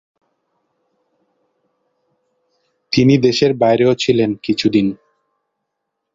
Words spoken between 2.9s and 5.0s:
তিনি দেশের বাইরেও ছিলেন কিছু দিন।